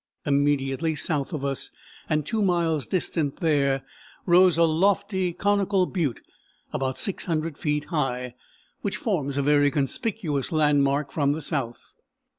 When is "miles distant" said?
2.41-3.35